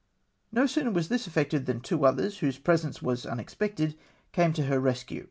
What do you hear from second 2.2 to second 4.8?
whose presence was unexpected, came to her